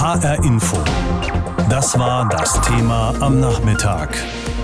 HR 0.00 0.42
Info. 0.44 0.78
Das 1.68 1.98
war 1.98 2.26
das 2.30 2.58
Thema 2.62 3.12
am 3.20 3.38
Nachmittag. 3.38 4.16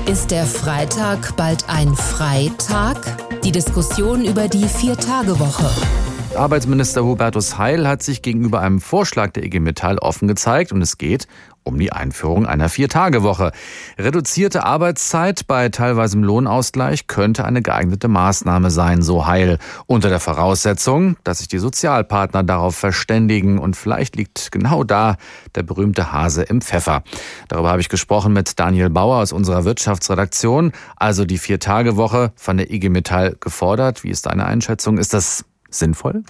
Ist 0.07 0.31
der 0.31 0.47
Freitag 0.47 1.37
bald 1.37 1.69
ein 1.69 1.95
Freitag? 1.95 3.43
Die 3.43 3.53
Diskussion 3.53 4.25
über 4.25 4.49
die 4.49 4.67
Vier-Tage-Woche. 4.67 6.06
Arbeitsminister 6.37 7.05
Hubertus 7.05 7.59
Heil 7.59 7.89
hat 7.89 8.03
sich 8.03 8.23
gegenüber 8.23 8.61
einem 8.61 8.81
Vorschlag 8.81 9.33
der 9.33 9.45
IG 9.45 9.61
Metall 9.61 9.99
offen 9.99 10.29
gezeigt 10.29 10.73
und 10.73 10.83
es 10.83 10.99
geht 10.99 11.27
um 11.67 11.79
die 11.79 11.93
Einführung 11.93 12.47
einer 12.47 12.69
Vier-Tage-Woche. 12.69 13.51
Reduzierte 13.99 14.65
Arbeitszeit 14.65 15.47
bei 15.49 15.69
teilweisem 15.69 16.23
Lohnausgleich 16.23 17.09
könnte 17.09 17.45
eine 17.45 17.61
geeignete 17.61 18.07
Maßnahme 18.07 18.71
sein, 18.71 19.03
so 19.03 19.27
Heil, 19.27 19.59
unter 19.87 20.09
der 20.09 20.21
Voraussetzung, 20.21 21.17
dass 21.25 21.39
sich 21.39 21.49
die 21.49 21.59
Sozialpartner 21.59 22.45
darauf 22.45 22.77
verständigen 22.77 23.59
und 23.59 23.77
vielleicht 23.77 24.15
liegt 24.15 24.53
genau 24.53 24.85
da 24.85 25.17
der 25.57 25.65
berühmte 25.65 26.13
Hase 26.13 26.45
im 26.45 26.61
Pfeffer. 26.61 27.03
Darüber 27.49 27.71
habe 27.71 27.81
ich 27.81 27.89
gesprochen 27.89 28.33
mit 28.33 28.61
Daniel 28.61 28.91
Bauer 28.91 29.17
aus 29.17 29.33
unserer 29.33 29.65
Wirtschaftsredaktion. 29.65 30.73
Also 30.95 31.25
die 31.25 31.39
Vier-Tage-Woche 31.39 32.33
von 32.37 32.59
der 32.59 32.71
IG 32.71 32.91
Metall 32.91 33.37
gefordert. 33.41 34.05
Wie 34.05 34.11
ist 34.11 34.27
deine 34.27 34.47
Einschätzung? 34.47 34.99
Ist 34.99 35.13
das 35.13 35.45
sinnvoll? 35.79 36.23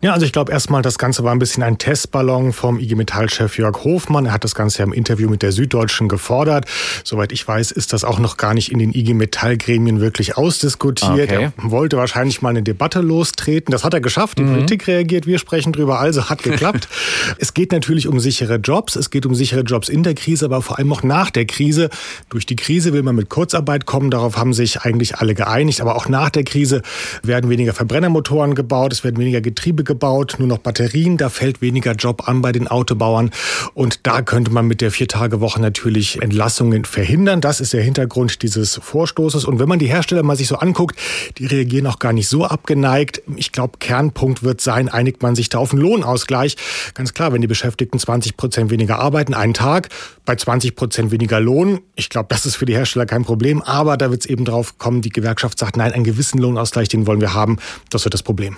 Ja, 0.00 0.12
also 0.12 0.26
ich 0.26 0.32
glaube 0.32 0.52
erstmal, 0.52 0.82
das 0.82 0.98
Ganze 0.98 1.24
war 1.24 1.32
ein 1.32 1.38
bisschen 1.38 1.62
ein 1.62 1.78
Testballon 1.78 2.52
vom 2.52 2.78
IG 2.78 2.94
Metall-Chef 2.94 3.58
Jörg 3.58 3.84
Hofmann. 3.84 4.26
Er 4.26 4.32
hat 4.32 4.44
das 4.44 4.54
Ganze 4.54 4.78
ja 4.78 4.84
im 4.84 4.92
Interview 4.92 5.28
mit 5.28 5.42
der 5.42 5.52
Süddeutschen 5.52 6.08
gefordert. 6.08 6.66
Soweit 7.04 7.32
ich 7.32 7.46
weiß, 7.46 7.70
ist 7.70 7.92
das 7.92 8.04
auch 8.04 8.18
noch 8.18 8.36
gar 8.36 8.54
nicht 8.54 8.70
in 8.70 8.78
den 8.78 8.94
IG 8.94 9.14
Metall-Gremien 9.14 10.00
wirklich 10.00 10.36
ausdiskutiert. 10.36 11.30
Okay. 11.30 11.50
Er 11.56 11.70
wollte 11.70 11.96
wahrscheinlich 11.96 12.42
mal 12.42 12.50
eine 12.50 12.62
Debatte 12.62 13.00
lostreten. 13.00 13.72
Das 13.72 13.84
hat 13.84 13.94
er 13.94 14.00
geschafft. 14.00 14.38
Die 14.38 14.42
mhm. 14.42 14.54
Politik 14.54 14.86
reagiert. 14.86 15.26
Wir 15.26 15.38
sprechen 15.38 15.72
drüber. 15.72 15.98
Also 15.98 16.28
hat 16.28 16.42
geklappt. 16.42 16.88
es 17.38 17.54
geht 17.54 17.72
natürlich 17.72 18.08
um 18.08 18.20
sichere 18.20 18.56
Jobs. 18.56 18.96
Es 18.96 19.10
geht 19.10 19.26
um 19.26 19.34
sichere 19.34 19.62
Jobs 19.62 19.88
in 19.88 20.02
der 20.02 20.14
Krise, 20.14 20.46
aber 20.46 20.62
vor 20.62 20.78
allem 20.78 20.92
auch 20.92 21.02
nach 21.02 21.30
der 21.30 21.46
Krise. 21.46 21.90
Durch 22.28 22.46
die 22.46 22.56
Krise 22.56 22.92
will 22.92 23.02
man 23.02 23.16
mit 23.16 23.28
Kurzarbeit 23.28 23.86
kommen. 23.86 24.10
Darauf 24.10 24.36
haben 24.36 24.52
sich 24.52 24.82
eigentlich 24.82 25.16
alle 25.16 25.34
geeinigt. 25.34 25.80
Aber 25.80 25.96
auch 25.96 26.08
nach 26.08 26.30
der 26.30 26.44
Krise 26.44 26.82
werden 27.22 27.50
weniger 27.50 27.74
Verbrennermotoren 27.74 28.54
gebaut 28.54 28.91
es 28.92 29.02
werden 29.02 29.16
weniger 29.18 29.40
Getriebe 29.40 29.82
gebaut, 29.82 30.36
nur 30.38 30.46
noch 30.46 30.58
Batterien, 30.58 31.16
da 31.16 31.30
fällt 31.30 31.60
weniger 31.60 31.92
Job 31.92 32.28
an 32.28 32.42
bei 32.42 32.52
den 32.52 32.68
Autobauern 32.68 33.30
und 33.74 34.06
da 34.06 34.22
könnte 34.22 34.52
man 34.52 34.66
mit 34.66 34.80
der 34.80 34.90
Viertagewoche 34.90 35.60
natürlich 35.60 36.20
Entlassungen 36.22 36.84
verhindern. 36.84 37.40
Das 37.40 37.60
ist 37.60 37.72
der 37.72 37.82
Hintergrund 37.82 38.42
dieses 38.42 38.78
Vorstoßes 38.82 39.44
und 39.44 39.58
wenn 39.58 39.68
man 39.68 39.78
die 39.78 39.86
Hersteller 39.86 40.22
mal 40.22 40.36
sich 40.36 40.48
so 40.48 40.56
anguckt, 40.56 40.96
die 41.38 41.46
reagieren 41.46 41.86
auch 41.86 41.98
gar 41.98 42.12
nicht 42.12 42.28
so 42.28 42.44
abgeneigt. 42.44 43.22
Ich 43.36 43.50
glaube, 43.50 43.78
Kernpunkt 43.78 44.42
wird 44.42 44.60
sein, 44.60 44.88
einigt 44.88 45.22
man 45.22 45.34
sich 45.34 45.48
da 45.48 45.58
auf 45.58 45.72
einen 45.72 45.82
Lohnausgleich. 45.82 46.56
Ganz 46.94 47.14
klar, 47.14 47.32
wenn 47.32 47.40
die 47.40 47.46
Beschäftigten 47.46 47.98
20 47.98 48.36
Prozent 48.36 48.70
weniger 48.70 48.98
arbeiten, 48.98 49.34
einen 49.34 49.54
Tag, 49.54 49.88
bei 50.24 50.36
20 50.36 50.76
Prozent 50.76 51.10
weniger 51.10 51.40
Lohn, 51.40 51.80
ich 51.96 52.08
glaube, 52.08 52.28
das 52.28 52.46
ist 52.46 52.56
für 52.56 52.66
die 52.66 52.74
Hersteller 52.74 53.06
kein 53.06 53.24
Problem, 53.24 53.62
aber 53.62 53.96
da 53.96 54.10
wird 54.10 54.20
es 54.20 54.26
eben 54.26 54.44
drauf 54.44 54.78
kommen, 54.78 55.00
die 55.00 55.10
Gewerkschaft 55.10 55.58
sagt, 55.58 55.76
nein, 55.76 55.92
einen 55.92 56.04
gewissen 56.04 56.38
Lohnausgleich, 56.38 56.88
den 56.88 57.06
wollen 57.06 57.20
wir 57.20 57.34
haben. 57.34 57.58
Das 57.90 58.04
wird 58.04 58.14
das 58.14 58.22
Problem. 58.22 58.56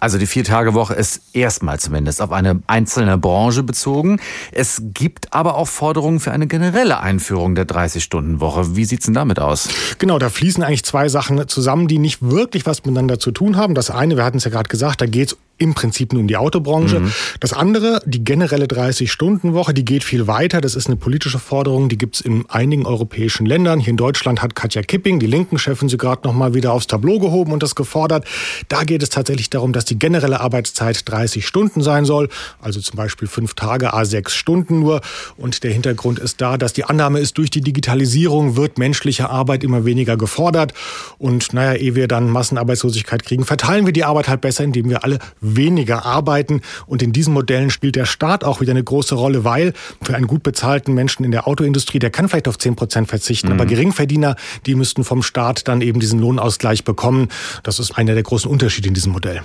Also 0.00 0.16
die 0.16 0.26
Vier-Tage-Woche 0.26 0.94
ist 0.94 1.20
erstmal 1.34 1.78
zumindest 1.78 2.22
auf 2.22 2.32
eine 2.32 2.62
einzelne 2.66 3.18
Branche 3.18 3.62
bezogen. 3.62 4.18
Es 4.50 4.80
gibt 4.94 5.34
aber 5.34 5.56
auch 5.56 5.68
Forderungen 5.68 6.20
für 6.20 6.32
eine 6.32 6.46
generelle 6.46 7.00
Einführung 7.00 7.54
der 7.54 7.66
30-Stunden-Woche. 7.66 8.76
Wie 8.76 8.86
sieht's 8.86 9.04
denn 9.04 9.14
damit 9.14 9.38
aus? 9.38 9.68
Genau, 9.98 10.18
da 10.18 10.30
fließen 10.30 10.64
eigentlich 10.64 10.84
zwei 10.84 11.10
Sachen 11.10 11.46
zusammen, 11.48 11.86
die 11.86 11.98
nicht 11.98 12.22
wirklich 12.22 12.64
was 12.64 12.82
miteinander 12.84 13.18
zu 13.18 13.30
tun 13.30 13.56
haben. 13.56 13.74
Das 13.74 13.90
eine, 13.90 14.16
wir 14.16 14.24
hatten 14.24 14.38
es 14.38 14.44
ja 14.44 14.50
gerade 14.50 14.68
gesagt, 14.68 15.02
da 15.02 15.06
geht's 15.06 15.36
im 15.60 15.74
Prinzip 15.74 16.12
nur 16.12 16.22
um 16.22 16.28
die 16.28 16.36
Autobranche. 16.36 17.00
Mhm. 17.00 17.12
Das 17.38 17.52
andere, 17.52 18.00
die 18.06 18.24
generelle 18.24 18.66
30-Stunden-Woche, 18.66 19.74
die 19.74 19.84
geht 19.84 20.02
viel 20.02 20.26
weiter. 20.26 20.60
Das 20.60 20.74
ist 20.74 20.86
eine 20.86 20.96
politische 20.96 21.38
Forderung, 21.38 21.88
die 21.88 21.98
gibt's 21.98 22.20
in 22.20 22.44
einigen 22.48 22.86
europäischen 22.86 23.46
Ländern. 23.46 23.78
Hier 23.78 23.90
in 23.90 23.96
Deutschland 23.96 24.42
hat 24.42 24.54
Katja 24.54 24.82
Kipping, 24.82 25.20
die 25.20 25.26
Linken-Chefin, 25.26 25.88
sie 25.88 25.98
gerade 25.98 26.26
noch 26.26 26.34
mal 26.34 26.54
wieder 26.54 26.72
aufs 26.72 26.86
Tableau 26.86 27.18
gehoben 27.18 27.52
und 27.52 27.62
das 27.62 27.74
gefordert. 27.74 28.24
Da 28.68 28.84
geht 28.84 29.02
es 29.02 29.10
tatsächlich 29.10 29.50
darum, 29.50 29.72
dass 29.72 29.84
die 29.84 29.98
generelle 29.98 30.40
Arbeitszeit 30.40 31.08
30 31.08 31.46
Stunden 31.46 31.82
sein 31.82 32.04
soll, 32.04 32.28
also 32.60 32.80
zum 32.80 32.96
Beispiel 32.96 33.28
fünf 33.28 33.54
Tage, 33.54 33.92
a 33.92 34.04
sechs 34.04 34.34
Stunden 34.34 34.80
nur. 34.80 35.02
Und 35.36 35.62
der 35.62 35.72
Hintergrund 35.72 36.18
ist 36.18 36.40
da, 36.40 36.56
dass 36.56 36.72
die 36.72 36.84
Annahme 36.84 37.20
ist, 37.20 37.36
durch 37.36 37.50
die 37.50 37.60
Digitalisierung 37.60 38.56
wird 38.56 38.78
menschliche 38.78 39.28
Arbeit 39.28 39.62
immer 39.62 39.84
weniger 39.84 40.16
gefordert. 40.16 40.72
Und 41.18 41.52
naja, 41.52 41.74
ehe 41.74 41.94
wir 41.94 42.08
dann 42.08 42.30
Massenarbeitslosigkeit 42.30 43.24
kriegen, 43.24 43.44
verteilen 43.44 43.84
wir 43.84 43.92
die 43.92 44.04
Arbeit 44.04 44.28
halt 44.28 44.40
besser, 44.40 44.64
indem 44.64 44.88
wir 44.88 45.04
alle 45.04 45.18
weniger 45.56 46.04
arbeiten. 46.04 46.60
Und 46.86 47.02
in 47.02 47.12
diesen 47.12 47.34
Modellen 47.34 47.70
spielt 47.70 47.96
der 47.96 48.06
Staat 48.06 48.44
auch 48.44 48.60
wieder 48.60 48.72
eine 48.72 48.84
große 48.84 49.14
Rolle, 49.14 49.44
weil 49.44 49.72
für 50.02 50.14
einen 50.14 50.26
gut 50.26 50.42
bezahlten 50.42 50.94
Menschen 50.94 51.24
in 51.24 51.30
der 51.30 51.46
Autoindustrie, 51.46 51.98
der 51.98 52.10
kann 52.10 52.28
vielleicht 52.28 52.48
auf 52.48 52.58
10 52.58 52.76
Prozent 52.76 53.08
verzichten. 53.08 53.48
Mhm. 53.48 53.54
Aber 53.54 53.66
Geringverdiener, 53.66 54.36
die 54.66 54.74
müssten 54.74 55.04
vom 55.04 55.22
Staat 55.22 55.68
dann 55.68 55.80
eben 55.80 56.00
diesen 56.00 56.20
Lohnausgleich 56.20 56.84
bekommen. 56.84 57.28
Das 57.62 57.78
ist 57.78 57.96
einer 57.96 58.14
der 58.14 58.22
großen 58.22 58.50
Unterschiede 58.50 58.88
in 58.88 58.94
diesem 58.94 59.12
Modell. 59.12 59.42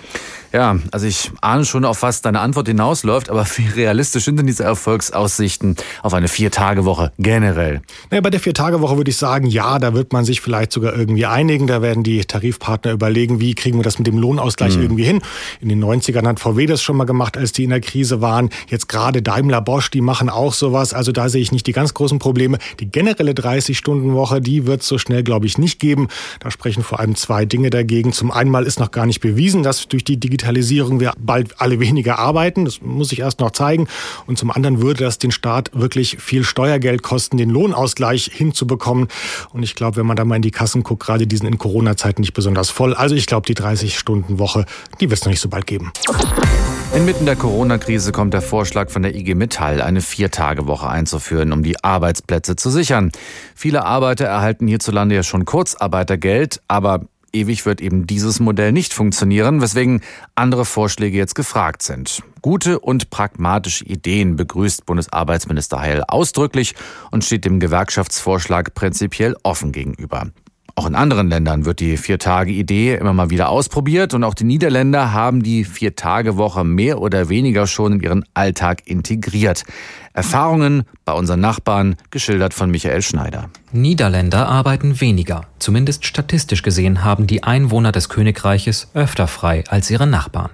Ja, 0.55 0.77
also 0.93 1.05
ich 1.05 1.31
ahne 1.41 1.65
schon, 1.65 1.83
auf 1.83 2.01
was 2.01 2.21
deine 2.21 2.39
Antwort 2.39 2.69
hinausläuft, 2.69 3.29
aber 3.29 3.45
wie 3.57 3.67
realistisch 3.67 4.23
sind 4.23 4.39
denn 4.39 4.47
diese 4.47 4.63
Erfolgsaussichten 4.63 5.75
auf 6.01 6.13
eine 6.13 6.29
Vier-Tage-Woche 6.29 7.11
generell? 7.19 7.81
Naja, 8.09 8.21
bei 8.21 8.29
der 8.29 8.39
Vier-Tage-Woche 8.39 8.95
würde 8.95 9.11
ich 9.11 9.17
sagen, 9.17 9.47
ja, 9.47 9.79
da 9.79 9.93
wird 9.93 10.13
man 10.13 10.23
sich 10.23 10.39
vielleicht 10.39 10.71
sogar 10.71 10.95
irgendwie 10.95 11.25
einigen. 11.25 11.67
Da 11.67 11.81
werden 11.81 12.03
die 12.03 12.21
Tarifpartner 12.21 12.93
überlegen, 12.93 13.41
wie 13.41 13.53
kriegen 13.53 13.77
wir 13.79 13.83
das 13.83 13.97
mit 13.97 14.07
dem 14.07 14.17
Lohnausgleich 14.17 14.77
mhm. 14.77 14.83
irgendwie 14.83 15.03
hin. 15.03 15.21
In 15.59 15.67
den 15.67 15.83
90ern 15.83 16.25
hat 16.25 16.39
VW 16.39 16.67
das 16.67 16.81
schon 16.81 16.95
mal 16.95 17.03
gemacht, 17.03 17.35
als 17.35 17.51
die 17.51 17.65
in 17.65 17.71
der 17.71 17.81
Krise 17.81 18.21
waren. 18.21 18.49
Jetzt 18.69 18.87
gerade 18.87 19.21
Daimler 19.21 19.59
Bosch, 19.59 19.91
die 19.91 19.99
machen 19.99 20.29
auch 20.29 20.53
sowas. 20.53 20.93
Also 20.93 21.11
da 21.11 21.27
sehe 21.27 21.41
ich 21.41 21.51
nicht 21.51 21.67
die 21.67 21.73
ganz 21.73 21.93
großen 21.93 22.17
Probleme. 22.17 22.59
Die 22.79 22.89
generelle 22.89 23.33
30-Stunden-Woche, 23.33 24.39
die 24.39 24.65
wird 24.65 24.83
es 24.83 24.87
so 24.87 24.97
schnell, 24.99 25.23
glaube 25.23 25.47
ich, 25.47 25.57
nicht 25.57 25.81
geben. 25.81 26.07
Da 26.39 26.49
sprechen 26.49 26.81
vor 26.81 27.01
allem 27.01 27.15
zwei 27.15 27.43
Dinge 27.43 27.71
dagegen. 27.71 28.13
Zum 28.13 28.31
einen 28.31 28.55
ist 28.63 28.79
noch 28.79 28.91
gar 28.91 29.05
nicht 29.05 29.19
bewiesen, 29.19 29.61
dass 29.61 29.89
durch 29.89 30.05
die 30.05 30.17
Digitalisierung 30.17 30.44
Digitalisierung 30.45 30.99
wir 30.99 31.13
bald 31.17 31.59
alle 31.59 31.79
weniger 31.79 32.19
arbeiten. 32.19 32.65
Das 32.65 32.79
muss 32.81 33.11
ich 33.11 33.19
erst 33.19 33.39
noch 33.39 33.51
zeigen. 33.51 33.87
Und 34.27 34.37
zum 34.37 34.51
anderen 34.51 34.79
würde 34.79 35.03
das 35.03 35.17
den 35.17 35.31
Staat 35.31 35.71
wirklich 35.73 36.17
viel 36.19 36.43
Steuergeld 36.43 37.01
kosten, 37.01 37.37
den 37.37 37.49
Lohnausgleich 37.49 38.29
hinzubekommen. 38.31 39.07
Und 39.53 39.63
ich 39.63 39.73
glaube, 39.73 39.97
wenn 39.97 40.05
man 40.05 40.15
da 40.15 40.23
mal 40.23 40.35
in 40.35 40.43
die 40.43 40.51
Kassen 40.51 40.83
guckt, 40.83 41.03
gerade 41.03 41.25
diesen 41.25 41.47
in 41.47 41.57
Corona-Zeiten 41.57 42.21
nicht 42.21 42.33
besonders 42.33 42.69
voll. 42.69 42.93
Also 42.93 43.15
ich 43.15 43.25
glaube, 43.25 43.47
die 43.47 43.55
30-Stunden-Woche, 43.55 44.65
die 44.99 45.09
wird 45.09 45.19
es 45.19 45.25
noch 45.25 45.31
nicht 45.31 45.41
so 45.41 45.49
bald 45.49 45.65
geben. 45.65 45.91
Inmitten 46.93 47.25
der 47.25 47.35
Corona-Krise 47.35 48.11
kommt 48.11 48.33
der 48.33 48.41
Vorschlag 48.41 48.89
von 48.89 49.01
der 49.01 49.15
IG 49.15 49.33
Metall, 49.33 49.81
eine 49.81 50.01
Viertagewoche 50.01 50.87
einzuführen, 50.87 51.51
um 51.51 51.63
die 51.63 51.83
Arbeitsplätze 51.83 52.55
zu 52.55 52.69
sichern. 52.69 53.11
Viele 53.55 53.83
Arbeiter 53.83 54.25
erhalten 54.25 54.67
hierzulande 54.67 55.15
ja 55.15 55.23
schon 55.23 55.43
Kurzarbeitergeld, 55.43 56.61
aber 56.67 57.01
ewig 57.35 57.65
wird 57.65 57.81
eben 57.81 58.07
dieses 58.07 58.39
Modell 58.39 58.71
nicht 58.71 58.93
funktionieren, 58.93 59.61
weswegen 59.61 60.01
andere 60.33 60.65
Vorschläge 60.65 61.17
jetzt 61.17 61.35
gefragt 61.35 61.83
sind. 61.83 62.23
Gute 62.41 62.79
und 62.79 63.09
pragmatische 63.09 63.85
Ideen 63.85 64.35
begrüßt 64.35 64.85
Bundesarbeitsminister 64.85 65.79
Heil 65.79 66.03
ausdrücklich 66.07 66.73
und 67.11 67.23
steht 67.23 67.45
dem 67.45 67.59
Gewerkschaftsvorschlag 67.59 68.73
prinzipiell 68.73 69.35
offen 69.43 69.71
gegenüber. 69.71 70.31
Auch 70.77 70.87
in 70.87 70.95
anderen 70.95 71.29
Ländern 71.29 71.63
wird 71.63 71.79
die 71.79 71.95
Vier-Tage-Idee 71.95 72.95
immer 72.95 73.13
mal 73.13 73.29
wieder 73.29 73.47
ausprobiert 73.47 74.13
und 74.13 74.25
auch 74.25 74.33
die 74.33 74.43
Niederländer 74.43 75.13
haben 75.13 75.41
die 75.41 75.63
Vier-Tage-Woche 75.63 76.65
mehr 76.65 76.99
oder 76.99 77.29
weniger 77.29 77.65
schon 77.65 77.93
in 77.93 77.99
ihren 78.01 78.25
Alltag 78.33 78.81
integriert. 78.85 79.63
Erfahrungen 80.11 80.83
bei 81.05 81.13
unseren 81.13 81.39
Nachbarn, 81.39 81.95
geschildert 82.11 82.53
von 82.53 82.69
Michael 82.71 83.01
Schneider. 83.01 83.49
Niederländer 83.71 84.49
arbeiten 84.49 84.99
weniger. 84.99 85.47
Zumindest 85.59 86.05
statistisch 86.05 86.61
gesehen 86.61 87.05
haben 87.05 87.25
die 87.25 87.43
Einwohner 87.43 87.93
des 87.93 88.09
Königreiches 88.09 88.89
öfter 88.93 89.27
frei 89.27 89.63
als 89.69 89.89
ihre 89.89 90.07
Nachbarn. 90.07 90.51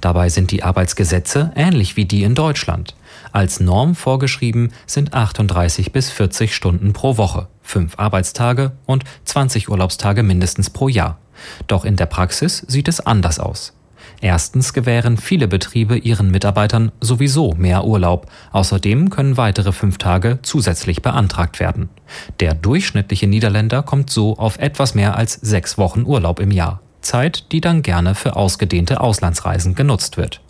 Dabei 0.00 0.28
sind 0.28 0.52
die 0.52 0.62
Arbeitsgesetze 0.62 1.50
ähnlich 1.56 1.96
wie 1.96 2.04
die 2.04 2.22
in 2.22 2.36
Deutschland. 2.36 2.94
Als 3.34 3.58
Norm 3.58 3.96
vorgeschrieben 3.96 4.70
sind 4.86 5.12
38 5.12 5.90
bis 5.90 6.08
40 6.08 6.54
Stunden 6.54 6.92
pro 6.92 7.16
Woche, 7.16 7.48
fünf 7.62 7.98
Arbeitstage 7.98 8.70
und 8.86 9.02
20 9.24 9.68
Urlaubstage 9.68 10.22
mindestens 10.22 10.70
pro 10.70 10.86
Jahr. 10.86 11.18
Doch 11.66 11.84
in 11.84 11.96
der 11.96 12.06
Praxis 12.06 12.58
sieht 12.68 12.86
es 12.86 13.00
anders 13.00 13.40
aus. 13.40 13.72
Erstens 14.20 14.72
gewähren 14.72 15.16
viele 15.16 15.48
Betriebe 15.48 15.98
ihren 15.98 16.30
Mitarbeitern 16.30 16.92
sowieso 17.00 17.54
mehr 17.54 17.84
Urlaub. 17.84 18.30
Außerdem 18.52 19.10
können 19.10 19.36
weitere 19.36 19.72
fünf 19.72 19.98
Tage 19.98 20.38
zusätzlich 20.42 21.02
beantragt 21.02 21.58
werden. 21.58 21.88
Der 22.38 22.54
durchschnittliche 22.54 23.26
Niederländer 23.26 23.82
kommt 23.82 24.10
so 24.10 24.38
auf 24.38 24.60
etwas 24.60 24.94
mehr 24.94 25.16
als 25.16 25.32
sechs 25.32 25.76
Wochen 25.76 26.04
Urlaub 26.04 26.38
im 26.38 26.52
Jahr. 26.52 26.82
Zeit, 27.00 27.50
die 27.50 27.60
dann 27.60 27.82
gerne 27.82 28.14
für 28.14 28.36
ausgedehnte 28.36 29.00
Auslandsreisen 29.00 29.74
genutzt 29.74 30.18
wird. 30.18 30.40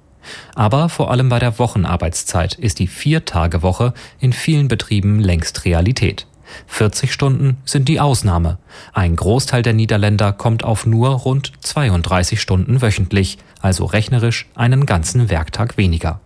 Aber 0.54 0.88
vor 0.88 1.10
allem 1.10 1.28
bei 1.28 1.38
der 1.38 1.58
Wochenarbeitszeit 1.58 2.54
ist 2.54 2.78
die 2.78 2.86
Vier-Tage-Woche 2.86 3.94
in 4.20 4.32
vielen 4.32 4.68
Betrieben 4.68 5.20
längst 5.20 5.64
Realität. 5.64 6.26
40 6.66 7.12
Stunden 7.12 7.56
sind 7.64 7.88
die 7.88 8.00
Ausnahme. 8.00 8.58
Ein 8.92 9.16
Großteil 9.16 9.62
der 9.62 9.72
Niederländer 9.72 10.32
kommt 10.32 10.64
auf 10.64 10.86
nur 10.86 11.10
rund 11.10 11.52
32 11.60 12.40
Stunden 12.40 12.80
wöchentlich, 12.82 13.38
also 13.60 13.84
rechnerisch 13.86 14.46
einen 14.54 14.86
ganzen 14.86 15.30
Werktag 15.30 15.76
weniger. 15.76 16.20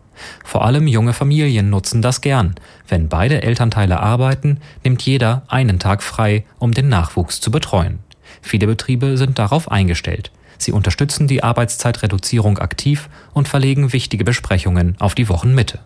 Vor 0.45 0.65
allem 0.65 0.87
junge 0.87 1.13
Familien 1.13 1.71
nutzen 1.71 2.03
das 2.03 2.21
gern. 2.21 2.57
Wenn 2.89 3.09
beide 3.09 3.43
Elternteile 3.43 4.01
arbeiten, 4.01 4.59
nimmt 4.83 5.03
jeder 5.03 5.43
einen 5.49 5.79
Tag 5.79 6.03
frei, 6.03 6.45
um 6.59 6.73
den 6.73 6.89
Nachwuchs 6.89 7.41
zu 7.41 7.51
betreuen. 7.51 8.01
Viele 8.43 8.67
Betriebe 8.67 9.17
sind 9.17 9.39
darauf 9.39 9.71
eingestellt. 9.71 10.31
Sie 10.59 10.73
unterstützen 10.73 11.29
die 11.29 11.43
Arbeitszeitreduzierung 11.43 12.59
aktiv 12.59 13.09
und 13.33 13.49
verlegen 13.49 13.93
wichtige 13.93 14.25
Besprechungen 14.25 14.97
auf 14.99 15.15
die 15.15 15.29
Wochenmitte. 15.29 15.81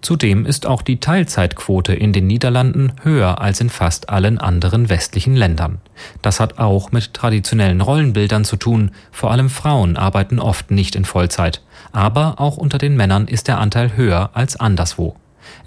Zudem 0.00 0.46
ist 0.46 0.64
auch 0.64 0.82
die 0.82 1.00
Teilzeitquote 1.00 1.92
in 1.92 2.12
den 2.12 2.28
Niederlanden 2.28 2.92
höher 3.02 3.40
als 3.40 3.60
in 3.60 3.68
fast 3.68 4.10
allen 4.10 4.38
anderen 4.38 4.88
westlichen 4.88 5.34
Ländern. 5.34 5.80
Das 6.22 6.38
hat 6.38 6.58
auch 6.58 6.92
mit 6.92 7.14
traditionellen 7.14 7.80
Rollenbildern 7.80 8.44
zu 8.44 8.56
tun, 8.56 8.92
vor 9.10 9.32
allem 9.32 9.50
Frauen 9.50 9.96
arbeiten 9.96 10.38
oft 10.38 10.70
nicht 10.70 10.94
in 10.94 11.04
Vollzeit, 11.04 11.62
aber 11.90 12.34
auch 12.38 12.56
unter 12.56 12.78
den 12.78 12.96
Männern 12.96 13.26
ist 13.26 13.48
der 13.48 13.58
Anteil 13.58 13.96
höher 13.96 14.30
als 14.34 14.58
anderswo. 14.60 15.16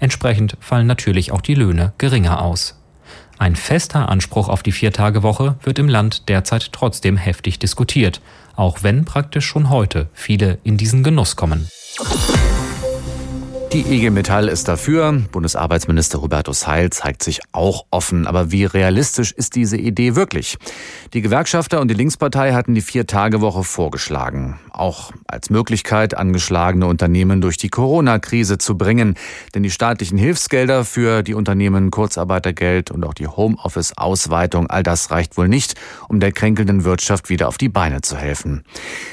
Entsprechend 0.00 0.56
fallen 0.60 0.86
natürlich 0.86 1.30
auch 1.32 1.42
die 1.42 1.54
Löhne 1.54 1.92
geringer 1.98 2.40
aus. 2.40 2.81
Ein 3.42 3.56
fester 3.56 4.08
Anspruch 4.08 4.48
auf 4.48 4.62
die 4.62 4.70
Viertagewoche 4.70 5.56
wird 5.64 5.80
im 5.80 5.88
Land 5.88 6.28
derzeit 6.28 6.72
trotzdem 6.72 7.16
heftig 7.16 7.58
diskutiert, 7.58 8.20
auch 8.54 8.84
wenn 8.84 9.04
praktisch 9.04 9.46
schon 9.46 9.68
heute 9.68 10.08
viele 10.12 10.58
in 10.62 10.76
diesen 10.76 11.02
Genuss 11.02 11.34
kommen. 11.34 11.68
Die 13.72 13.90
IG 13.90 14.10
Metall 14.10 14.48
ist 14.48 14.68
dafür. 14.68 15.22
Bundesarbeitsminister 15.32 16.20
Hubertus 16.20 16.66
Heil 16.66 16.90
zeigt 16.90 17.22
sich 17.22 17.40
auch 17.52 17.86
offen. 17.90 18.26
Aber 18.26 18.52
wie 18.52 18.66
realistisch 18.66 19.32
ist 19.32 19.54
diese 19.54 19.78
Idee 19.78 20.14
wirklich? 20.14 20.58
Die 21.14 21.22
Gewerkschafter 21.22 21.80
und 21.80 21.88
die 21.88 21.94
Linkspartei 21.94 22.52
hatten 22.52 22.74
die 22.74 22.82
Vier-Tage-Woche 22.82 23.64
vorgeschlagen. 23.64 24.60
Auch 24.72 25.12
als 25.26 25.48
Möglichkeit, 25.48 26.14
angeschlagene 26.14 26.86
Unternehmen 26.86 27.40
durch 27.40 27.56
die 27.56 27.70
Corona-Krise 27.70 28.58
zu 28.58 28.76
bringen. 28.76 29.14
Denn 29.54 29.62
die 29.62 29.70
staatlichen 29.70 30.18
Hilfsgelder 30.18 30.84
für 30.84 31.22
die 31.22 31.32
Unternehmen, 31.32 31.90
Kurzarbeitergeld 31.90 32.90
und 32.90 33.02
auch 33.06 33.14
die 33.14 33.26
Homeoffice-Ausweitung, 33.26 34.66
all 34.66 34.82
das 34.82 35.10
reicht 35.10 35.38
wohl 35.38 35.48
nicht, 35.48 35.80
um 36.10 36.20
der 36.20 36.32
kränkelnden 36.32 36.84
Wirtschaft 36.84 37.30
wieder 37.30 37.48
auf 37.48 37.56
die 37.56 37.70
Beine 37.70 38.02
zu 38.02 38.18
helfen. 38.18 38.64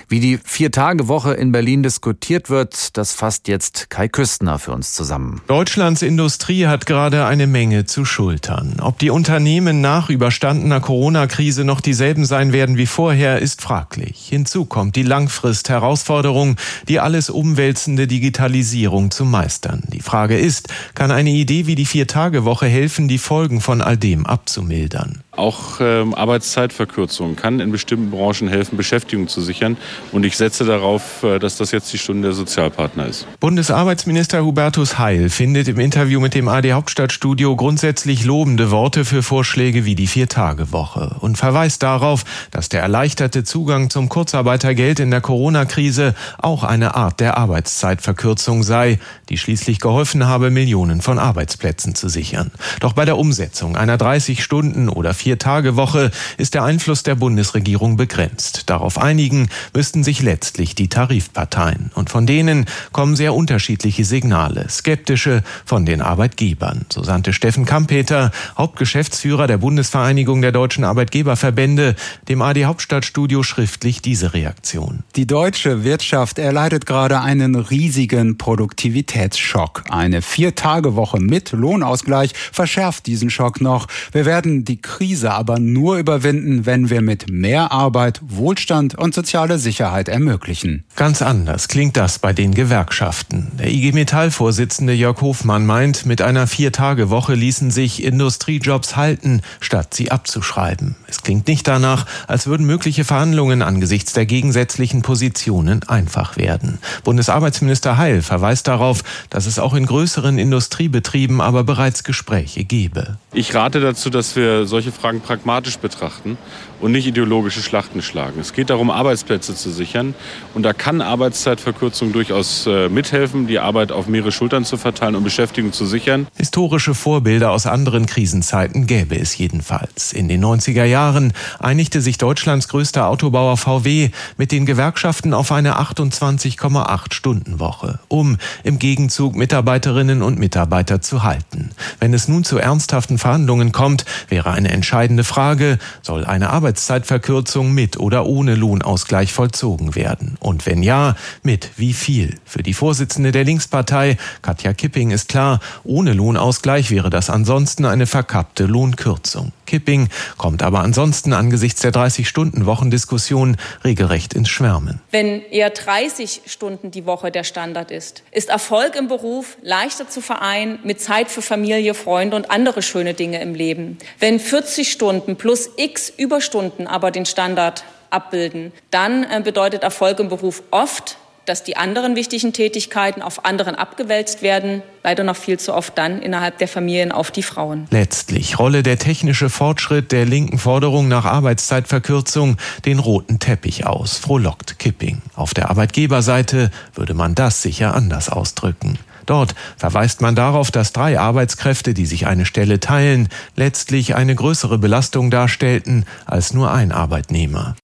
Wie 0.10 0.20
die 0.20 0.38
Vier-Tage-Woche 0.38 1.34
in 1.34 1.54
Berlin 1.54 1.82
diskutiert 1.82 2.50
wird, 2.50 2.98
das 2.98 3.14
fasst 3.14 3.48
jetzt 3.48 3.90
Kai 3.90 4.10
Küstner 4.10 4.49
Partner 4.50 4.60
für 4.60 4.72
uns 4.72 4.94
zusammen. 4.94 5.42
Deutschlands 5.48 6.02
Industrie 6.02 6.66
hat 6.66 6.86
gerade 6.86 7.26
eine 7.26 7.46
Menge 7.46 7.86
zu 7.86 8.06
schultern. 8.06 8.78
Ob 8.82 8.98
die 8.98 9.12
Unternehmen 9.12 9.82
nach 9.82 10.10
überstandener 10.10 10.80
Corona-Krise 10.80 11.64
noch 11.64 11.82
dieselben 11.82 12.26
sein 12.26 12.52
werden 12.52 12.78
wie 12.78 12.88
vorher, 12.88 13.40
ist 13.40 13.62
fraglich. 13.62 14.28
Hinzu 14.30 14.66
kommt 14.66 14.96
die 14.96 15.04
Langfrist-Herausforderung, 15.04 16.56
die 16.88 17.00
alles 17.00 17.30
umwälzende 17.30 18.08
Digitalisierung 18.08 19.12
zu 19.12 19.26
meistern. 19.26 19.84
Die 19.94 20.02
Frage 20.02 20.38
ist, 20.38 20.70
kann 20.96 21.12
eine 21.12 21.30
Idee 21.30 21.68
wie 21.68 21.76
die 21.76 21.86
Vier-Tage-Woche 21.86 22.68
helfen, 22.68 23.08
die 23.08 23.20
Folgen 23.20 23.62
von 23.62 23.82
all 23.82 23.98
dem 23.98 24.26
abzumildern? 24.26 25.24
Auch 25.40 25.80
ähm, 25.80 26.14
Arbeitszeitverkürzung 26.14 27.38
kann 27.38 27.62
in 27.62 27.72
bestimmten 27.72 28.12
Branchen 28.12 28.50
helfen, 28.50 28.76
Beschäftigung 28.76 29.30
zu 29.30 29.40
sichern. 29.42 29.78
Und 30.12 30.26
ich 30.26 30.36
setze 30.36 30.66
darauf, 30.66 31.24
äh, 31.24 31.40
dass 31.40 31.56
das 31.56 31.72
jetzt 31.72 31.94
die 31.94 31.98
Stunde 31.98 32.28
der 32.28 32.36
Sozialpartner 32.36 33.06
ist. 33.06 33.26
Bundesarbeitsminister 33.40 34.44
Hubertus 34.44 35.00
Heil 35.00 35.30
findet 35.30 35.70
im 35.70 35.80
Interview 35.80 36.20
mit 36.20 36.34
dem 36.34 36.50
AD 36.50 36.74
Hauptstadtstudio 36.74 37.56
grundsätzlich 37.56 38.26
lobende 38.26 38.70
Worte 38.70 39.06
für 39.06 39.24
Vorschläge 39.24 39.86
wie 39.86 39.96
die 39.96 40.08
Vier-Tage-Woche 40.08 41.16
und 41.22 41.38
verweist 41.38 41.84
darauf, 41.84 42.26
dass 42.52 42.68
der 42.68 42.82
erleichterte 42.82 43.46
Zugang 43.46 43.90
zum 43.90 44.10
Kurzarbeitergeld 44.10 45.00
in 45.00 45.10
der 45.10 45.22
Corona-Krise 45.22 46.16
auch 46.38 46.64
eine 46.64 46.96
Art 46.96 47.22
der 47.22 47.38
Arbeitszeitverkürzung 47.38 48.64
sei, 48.64 49.00
die 49.30 49.38
schließlich 49.38 49.80
geholfen 49.80 50.28
habe, 50.28 50.50
Millionen 50.50 51.02
von 51.02 51.18
Arbeitsplätzen 51.18 51.96
zu 51.96 52.10
sichern. 52.10 52.52
Doch 52.82 52.94
bei 52.94 53.06
der 53.06 53.18
Umsetzung 53.18 53.78
einer 53.78 53.98
30 53.98 54.44
Stunden 54.44 54.90
oder 54.90 55.14
Vier-Tage-Woche 55.30 56.10
ist 56.40 56.56
der 56.56 56.64
Einfluss 56.64 57.04
der 57.04 57.14
Bundesregierung 57.14 57.98
begrenzt. 57.98 58.64
Darauf 58.66 58.98
einigen 58.98 59.50
müssten 59.76 60.04
sich 60.04 60.24
letztlich 60.24 60.74
die 60.74 60.88
Tarifparteien. 60.88 61.92
Und 61.94 62.10
von 62.10 62.26
denen 62.26 62.66
kommen 62.92 63.16
sehr 63.16 63.36
unterschiedliche 63.36 64.06
Signale. 64.06 64.68
Skeptische 64.70 65.44
von 65.66 65.86
den 65.86 66.02
Arbeitgebern. 66.02 66.88
So 66.90 67.04
sandte 67.04 67.32
Steffen 67.32 67.66
Kampeter, 67.66 68.32
Hauptgeschäftsführer 68.58 69.46
der 69.46 69.60
Bundesvereinigung 69.60 70.42
der 70.42 70.52
deutschen 70.52 70.84
Arbeitgeberverbände, 70.84 71.96
dem 72.28 72.42
AD 72.42 72.66
Hauptstadtstudio 72.66 73.44
schriftlich 73.44 74.02
diese 74.02 74.34
Reaktion. 74.34 75.04
Die 75.16 75.28
deutsche 75.28 75.84
Wirtschaft 75.84 76.40
erleidet 76.40 76.88
gerade 76.88 77.22
einen 77.22 77.54
riesigen 77.54 78.40
Produktivitätsschock. 78.40 79.84
Eine 79.92 80.24
Vier-Tage-Woche 80.24 81.20
mit 81.20 81.52
Lohnausgleich 81.52 82.32
verschärft 82.52 83.06
diesen 83.06 83.30
Schock 83.30 83.62
noch. 83.62 83.86
Wir 84.12 84.26
werden 84.26 84.66
die 84.66 84.82
Krise 84.82 85.09
Krise 85.10 85.32
aber 85.32 85.58
nur 85.58 85.98
überwinden, 85.98 86.68
wenn 86.68 86.92
wir 86.92 87.02
mit 87.02 87.32
mehr 87.32 87.72
Arbeit, 87.72 88.22
Wohlstand 88.22 88.94
und 88.94 89.16
soziale 89.16 89.58
Sicherheit 89.58 90.08
ermöglichen. 90.08 90.84
Ganz 90.96 91.24
anders 91.24 91.68
klingt 91.68 91.98
das 91.98 92.20
bei 92.20 92.32
den 92.32 92.54
Gewerkschaften. 92.54 93.52
Der 93.58 93.72
IG 93.72 93.94
Metall-Vorsitzende 93.94 94.94
Jörg 94.94 95.20
Hofmann 95.22 95.66
meint, 95.66 96.06
mit 96.06 96.22
einer 96.22 96.46
Vier-Tage-Woche 96.46 97.34
ließen 97.34 97.72
sich 97.72 98.04
Industriejobs 98.04 98.98
halten, 98.98 99.42
statt 99.60 99.96
sie 99.96 100.12
abzuschreiben. 100.12 100.96
Es 101.08 101.24
klingt 101.24 101.48
nicht 101.48 101.68
danach, 101.68 102.06
als 102.28 102.46
würden 102.46 102.68
mögliche 102.68 103.04
Verhandlungen 103.04 103.64
angesichts 103.64 104.14
der 104.14 104.28
gegensätzlichen 104.28 105.02
Positionen 105.02 105.82
einfach 105.88 106.38
werden. 106.38 106.78
Bundesarbeitsminister 107.04 107.98
Heil 107.98 108.22
verweist 108.22 108.68
darauf, 108.68 109.04
dass 109.32 109.48
es 109.48 109.58
auch 109.58 109.74
in 109.74 109.88
größeren 109.88 110.38
Industriebetrieben 110.38 111.42
aber 111.42 111.64
bereits 111.64 112.04
Gespräche 112.04 112.64
gebe. 112.64 113.18
Ich 113.34 113.56
rate 113.56 113.80
dazu, 113.80 114.12
dass 114.12 114.36
wir 114.36 114.68
solche 114.68 114.92
Fragen 115.00 115.22
pragmatisch 115.22 115.78
betrachten 115.78 116.38
und 116.82 116.92
nicht 116.92 117.08
ideologische 117.08 117.62
Schlachten 117.62 118.02
schlagen. 118.02 118.40
Es 118.40 118.54
geht 118.54 118.70
darum, 118.70 118.90
Arbeitsplätze 118.90 119.56
zu 119.56 119.72
sichern. 119.72 120.16
Und 120.54 120.64
da 120.64 120.74
kann 120.74 121.02
Arbeitszeitverkürzung 121.02 122.14
durchaus 122.14 122.68
äh, 122.68 122.90
mithelfen, 122.90 123.48
die 123.48 123.60
Arbeit 123.60 123.92
auf 123.92 124.08
mehrere 124.08 124.32
Schultern 124.32 124.66
zu 124.66 124.78
verteilen 124.78 125.16
und 125.16 125.24
Beschäftigung 125.24 125.74
zu 125.74 125.86
sichern. 125.86 126.28
Historische 126.38 126.94
Vorbilder 126.94 127.52
aus 127.52 127.66
anderen 127.66 128.06
Krisenzeiten 128.06 128.88
gäbe 128.88 129.18
es 129.18 129.38
jedenfalls. 129.38 130.14
In 130.14 130.28
den 130.28 130.44
90er 130.44 130.86
Jahren 130.86 131.34
einigte 131.60 132.02
sich 132.02 132.18
Deutschlands 132.18 132.68
größter 132.68 133.08
Autobauer 133.08 133.58
VW 133.58 134.12
mit 134.38 134.52
den 134.52 134.66
Gewerkschaften 134.66 135.34
auf 135.34 135.52
eine 135.52 135.80
28,8 135.80 137.14
Stunden 137.14 137.60
Woche, 137.60 138.00
um 138.08 138.38
im 138.64 138.80
Gegenzug 138.80 139.36
Mitarbeiterinnen 139.36 140.22
und 140.22 140.40
Mitarbeiter 140.40 141.02
zu 141.02 141.24
halten. 141.24 141.72
Wenn 142.00 142.14
es 142.14 142.28
nun 142.28 142.44
zu 142.44 142.58
ernsthaften 142.58 143.18
Verhandlungen 143.18 143.72
kommt, 143.72 144.06
wäre 144.30 144.52
eine 144.52 144.70
entscheidende 144.70 145.24
Frage, 145.24 145.80
soll 146.02 146.26
eine 146.26 146.50
Arbeit 146.50 146.69
Arbeitszeitverkürzung 146.70 147.74
mit 147.74 147.98
oder 148.00 148.28
ohne 148.28 148.54
Lohnausgleich 148.54 149.34
vollzogen 149.34 149.96
werden? 149.96 150.38
Und 150.40 150.68
wenn 150.68 150.84
ja, 150.84 151.16
mit 151.42 151.72
wie 151.78 151.94
viel? 151.94 152.36
Für 152.46 152.62
die 152.62 152.76
Vorsitzende 152.76 153.32
der 153.32 153.44
Linkspartei, 153.44 154.18
Katja 154.44 154.74
Kipping, 154.74 155.10
ist 155.10 155.30
klar, 155.30 155.62
ohne 155.84 156.14
Lohnausgleich 156.14 156.92
wäre 156.92 157.10
das 157.10 157.32
ansonsten 157.32 157.86
eine 157.86 158.06
verkappte 158.06 158.66
Lohnkürzung. 158.66 159.52
Kipping 159.66 160.10
kommt 160.38 160.64
aber 160.64 160.80
ansonsten 160.80 161.32
angesichts 161.32 161.82
der 161.82 161.92
30-Stunden-Wochendiskussion 161.92 163.58
regelrecht 163.84 164.34
ins 164.34 164.50
Schwärmen. 164.50 165.00
Wenn 165.12 165.44
eher 165.44 165.70
30 165.70 166.42
Stunden 166.48 166.90
die 166.90 167.06
Woche 167.06 167.30
der 167.30 167.44
Standard 167.44 167.92
ist, 167.92 168.24
ist 168.32 168.50
Erfolg 168.50 168.96
im 168.96 169.08
Beruf 169.08 169.58
leichter 169.62 170.10
zu 170.10 170.22
vereinen 170.22 170.80
mit 170.84 171.02
Zeit 171.02 171.30
für 171.30 171.44
Familie, 171.44 171.94
Freunde 171.94 172.36
und 172.36 172.50
andere 172.50 172.82
schöne 172.82 173.14
Dinge 173.14 173.42
im 173.42 173.54
Leben. 173.54 174.00
Wenn 174.18 174.40
40 174.40 174.92
Stunden 174.92 175.36
plus 175.36 175.70
x 175.78 176.12
Überstunden 176.18 176.59
Stunden 176.60 176.88
aber 176.88 177.10
den 177.12 177.26
Standard 177.26 177.86
abbilden, 178.10 178.74
dann 178.92 179.24
äh, 179.24 179.40
bedeutet 179.42 179.84
Erfolg 179.84 180.20
im 180.20 180.28
Beruf 180.28 180.62
oft, 180.72 181.18
dass 181.46 181.64
die 181.64 181.78
anderen 181.78 182.18
wichtigen 182.18 182.52
Tätigkeiten 182.52 183.22
auf 183.22 183.46
anderen 183.46 183.76
abgewälzt 183.76 184.42
werden, 184.42 184.84
leider 185.02 185.24
noch 185.24 185.38
viel 185.38 185.58
zu 185.58 185.74
oft 185.74 185.98
dann 185.98 186.22
innerhalb 186.22 186.58
der 186.58 186.68
Familien 186.68 187.14
auf 187.14 187.32
die 187.32 187.44
Frauen. 187.44 187.88
Letztlich 187.92 188.60
rolle 188.60 188.84
der 188.84 189.00
technische 189.00 189.50
Fortschritt 189.50 190.12
der 190.12 190.26
linken 190.26 190.58
Forderung 190.58 191.08
nach 191.08 191.24
Arbeitszeitverkürzung 191.24 192.58
den 192.84 193.00
roten 193.00 193.40
Teppich 193.40 193.86
aus, 193.88 194.18
frohlockt 194.18 194.80
Kipping. 194.80 195.22
Auf 195.36 195.54
der 195.54 195.70
Arbeitgeberseite 195.70 196.72
würde 196.94 197.14
man 197.14 197.36
das 197.36 197.62
sicher 197.62 197.96
anders 197.96 198.28
ausdrücken. 198.28 199.00
Dort 199.30 199.54
verweist 199.78 200.22
man 200.22 200.34
darauf, 200.34 200.72
dass 200.72 200.92
drei 200.92 201.20
Arbeitskräfte, 201.20 201.94
die 201.94 202.08
sich 202.08 202.26
eine 202.26 202.48
Stelle 202.48 202.80
teilen, 202.80 203.30
letztlich 203.56 204.16
eine 204.16 204.34
größere 204.34 204.80
Belastung 204.80 205.30
darstellten 205.30 206.06
als 206.26 206.52
nur 206.52 206.72
ein 206.72 206.92
Arbeitnehmer. 206.92 207.76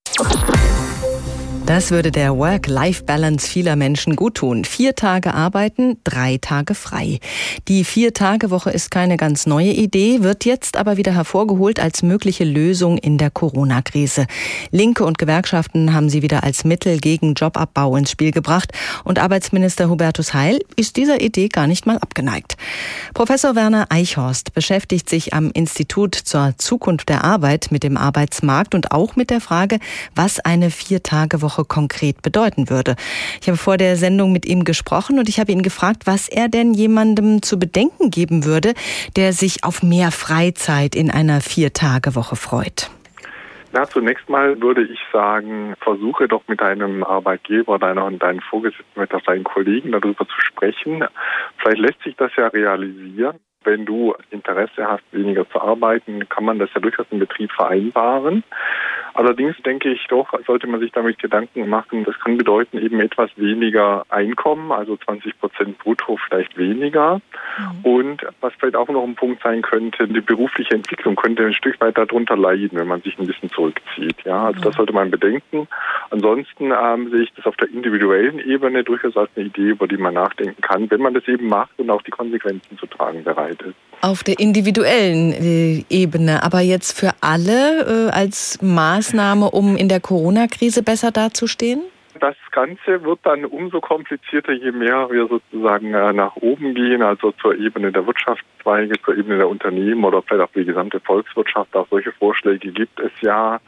Das 1.66 1.90
würde 1.90 2.12
der 2.12 2.38
Work-Life-Balance 2.38 3.48
vieler 3.48 3.74
Menschen 3.74 4.14
guttun. 4.14 4.64
Vier 4.64 4.94
Tage 4.94 5.34
arbeiten, 5.34 5.98
drei 6.04 6.38
Tage 6.40 6.76
frei. 6.76 7.18
Die 7.66 7.82
Vier-Tage-Woche 7.82 8.70
ist 8.70 8.92
keine 8.92 9.16
ganz 9.16 9.46
neue 9.46 9.72
Idee, 9.72 10.22
wird 10.22 10.44
jetzt 10.44 10.76
aber 10.76 10.96
wieder 10.96 11.12
hervorgeholt 11.12 11.80
als 11.80 12.04
mögliche 12.04 12.44
Lösung 12.44 12.98
in 12.98 13.18
der 13.18 13.30
Corona-Krise. 13.30 14.28
Linke 14.70 15.04
und 15.04 15.18
Gewerkschaften 15.18 15.92
haben 15.92 16.08
sie 16.08 16.22
wieder 16.22 16.44
als 16.44 16.62
Mittel 16.62 17.00
gegen 17.00 17.34
Jobabbau 17.34 17.96
ins 17.96 18.12
Spiel 18.12 18.30
gebracht 18.30 18.72
und 19.02 19.18
Arbeitsminister 19.18 19.90
Hubertus 19.90 20.34
Heil 20.34 20.60
ist 20.76 20.96
dieser 20.96 21.20
Idee 21.20 21.48
gar 21.48 21.66
nicht 21.66 21.84
mal 21.84 21.98
abgeneigt. 21.98 22.56
Professor 23.16 23.54
Werner 23.54 23.86
Eichhorst 23.88 24.52
beschäftigt 24.52 25.08
sich 25.08 25.32
am 25.32 25.50
Institut 25.50 26.14
zur 26.14 26.52
Zukunft 26.58 27.08
der 27.08 27.24
Arbeit 27.24 27.68
mit 27.70 27.82
dem 27.82 27.96
Arbeitsmarkt 27.96 28.74
und 28.74 28.92
auch 28.92 29.16
mit 29.16 29.30
der 29.30 29.40
Frage, 29.40 29.78
was 30.14 30.38
eine 30.38 30.70
Vier-Tage-Woche 30.70 31.40
Woche 31.40 31.64
konkret 31.64 32.20
bedeuten 32.20 32.68
würde. 32.68 32.94
Ich 33.40 33.48
habe 33.48 33.56
vor 33.56 33.78
der 33.78 33.96
Sendung 33.96 34.32
mit 34.32 34.44
ihm 34.44 34.64
gesprochen 34.64 35.18
und 35.18 35.30
ich 35.30 35.40
habe 35.40 35.50
ihn 35.50 35.62
gefragt, 35.62 36.06
was 36.06 36.28
er 36.28 36.50
denn 36.50 36.74
jemandem 36.74 37.40
zu 37.40 37.58
bedenken 37.58 38.10
geben 38.10 38.44
würde, 38.44 38.74
der 39.16 39.32
sich 39.32 39.64
auf 39.64 39.82
mehr 39.82 40.10
Freizeit 40.12 40.94
in 40.94 41.10
einer 41.10 41.40
Vier-Tage-Woche 41.40 42.36
freut. 42.36 42.90
Na, 43.76 43.84
zunächst 43.84 44.30
mal 44.30 44.58
würde 44.62 44.84
ich 44.84 44.98
sagen, 45.12 45.74
versuche 45.80 46.28
doch 46.28 46.40
mit 46.48 46.62
deinem 46.62 47.04
Arbeitgeber, 47.04 47.78
deiner 47.78 48.06
und 48.06 48.22
deinen 48.22 48.40
Vorgesetzten, 48.40 48.98
mit 48.98 49.12
deinen 49.12 49.44
Kollegen 49.44 49.92
darüber 49.92 50.26
zu 50.26 50.40
sprechen. 50.40 51.04
Vielleicht 51.58 51.80
lässt 51.80 52.02
sich 52.02 52.16
das 52.16 52.34
ja 52.36 52.46
realisieren. 52.46 53.38
Wenn 53.66 53.84
du 53.84 54.14
Interesse 54.30 54.86
hast, 54.86 55.02
weniger 55.12 55.48
zu 55.50 55.60
arbeiten, 55.60 56.28
kann 56.28 56.44
man 56.44 56.58
das 56.58 56.70
ja 56.74 56.80
durchaus 56.80 57.06
im 57.10 57.18
Betrieb 57.18 57.50
vereinbaren. 57.52 58.44
Allerdings 59.14 59.56
denke 59.64 59.90
ich 59.90 60.06
doch, 60.08 60.28
sollte 60.46 60.66
man 60.66 60.78
sich 60.78 60.92
damit 60.92 61.18
Gedanken 61.18 61.70
machen, 61.70 62.04
das 62.04 62.18
kann 62.20 62.36
bedeuten 62.36 62.78
eben 62.78 63.00
etwas 63.00 63.30
weniger 63.36 64.04
Einkommen, 64.10 64.70
also 64.70 64.98
20 64.98 65.40
Prozent 65.40 65.78
brutto 65.78 66.18
vielleicht 66.18 66.58
weniger. 66.58 67.22
Mhm. 67.58 67.84
Und 67.90 68.26
was 68.42 68.52
vielleicht 68.58 68.76
auch 68.76 68.88
noch 68.88 69.02
ein 69.02 69.14
Punkt 69.14 69.42
sein 69.42 69.62
könnte, 69.62 70.06
die 70.06 70.20
berufliche 70.20 70.74
Entwicklung 70.74 71.16
könnte 71.16 71.46
ein 71.46 71.54
Stück 71.54 71.80
weit 71.80 71.96
darunter 71.96 72.36
leiden, 72.36 72.78
wenn 72.78 72.88
man 72.88 73.00
sich 73.00 73.18
ein 73.18 73.26
bisschen 73.26 73.50
zurückzieht. 73.50 74.16
Ja, 74.24 74.46
also 74.46 74.60
das 74.60 74.74
sollte 74.74 74.92
man 74.92 75.10
bedenken. 75.10 75.66
Ansonsten 76.10 76.70
ähm, 76.70 77.10
sehe 77.10 77.22
ich 77.22 77.32
das 77.32 77.46
auf 77.46 77.56
der 77.56 77.70
individuellen 77.70 78.38
Ebene 78.38 78.84
durchaus 78.84 79.16
als 79.16 79.30
eine 79.34 79.46
Idee, 79.46 79.70
über 79.70 79.88
die 79.88 79.96
man 79.96 80.12
nachdenken 80.12 80.60
kann, 80.60 80.90
wenn 80.90 81.00
man 81.00 81.14
das 81.14 81.26
eben 81.26 81.48
macht 81.48 81.78
und 81.78 81.88
auch 81.88 82.02
die 82.02 82.10
Konsequenzen 82.10 82.76
zu 82.76 82.86
tragen 82.86 83.24
bereit 83.24 83.55
ist. 83.62 83.74
Auf 84.02 84.22
der 84.22 84.38
individuellen 84.38 85.32
äh, 85.32 85.84
Ebene, 85.88 86.42
aber 86.42 86.60
jetzt 86.60 86.98
für 86.98 87.12
alle 87.20 88.08
äh, 88.08 88.10
als 88.10 88.60
Maßnahme, 88.60 89.50
um 89.50 89.76
in 89.76 89.88
der 89.88 90.00
Corona-Krise 90.00 90.82
besser 90.82 91.10
dazustehen? 91.10 91.82
Das 92.20 92.36
Ganze 92.50 93.04
wird 93.04 93.20
dann 93.24 93.44
umso 93.44 93.80
komplizierter, 93.80 94.52
je 94.52 94.72
mehr 94.72 95.08
wir 95.10 95.26
sozusagen 95.26 95.92
äh, 95.92 96.12
nach 96.12 96.36
oben 96.36 96.74
gehen, 96.74 97.02
also 97.02 97.32
zur 97.32 97.56
Ebene 97.56 97.92
der 97.92 98.06
Wirtschaftszweige, 98.06 98.94
zur 99.02 99.16
Ebene 99.16 99.38
der 99.38 99.48
Unternehmen 99.48 100.04
oder 100.04 100.22
vielleicht 100.22 100.48
auch 100.48 100.52
die 100.54 100.64
gesamte 100.64 101.00
Volkswirtschaft. 101.00 101.74
Auch 101.76 101.88
solche 101.90 102.12
Vorschläge 102.12 102.70
gibt 102.72 103.00
es 103.00 103.12
ja. 103.20 103.60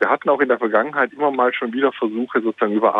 Wir 0.00 0.10
hatten 0.10 0.28
auch 0.28 0.40
in 0.40 0.48
der 0.48 0.58
Vergangenheit 0.58 1.12
immer 1.12 1.30
mal 1.30 1.52
schon 1.54 1.72
wieder 1.72 1.92
Versuche, 1.92 2.40
sozusagen 2.40 2.74
über 2.74 2.94